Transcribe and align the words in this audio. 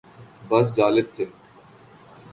بس 0.49 0.67
جالب 0.75 1.05
تھے۔ 1.15 1.25